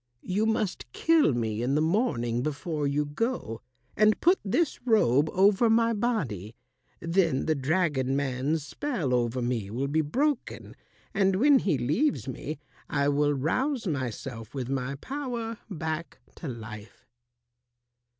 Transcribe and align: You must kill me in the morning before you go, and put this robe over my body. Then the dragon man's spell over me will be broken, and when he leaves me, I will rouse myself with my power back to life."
You 0.23 0.47
must 0.47 0.91
kill 0.93 1.31
me 1.35 1.61
in 1.61 1.75
the 1.75 1.79
morning 1.79 2.41
before 2.41 2.87
you 2.87 3.05
go, 3.05 3.61
and 3.95 4.19
put 4.19 4.39
this 4.43 4.81
robe 4.83 5.29
over 5.31 5.69
my 5.69 5.93
body. 5.93 6.55
Then 6.99 7.45
the 7.45 7.53
dragon 7.53 8.15
man's 8.15 8.65
spell 8.65 9.13
over 9.13 9.43
me 9.43 9.69
will 9.69 9.85
be 9.89 10.01
broken, 10.01 10.75
and 11.13 11.35
when 11.35 11.59
he 11.59 11.77
leaves 11.77 12.27
me, 12.27 12.57
I 12.89 13.09
will 13.09 13.35
rouse 13.35 13.85
myself 13.85 14.55
with 14.55 14.69
my 14.69 14.95
power 14.95 15.59
back 15.69 16.17
to 16.37 16.47
life." 16.47 17.05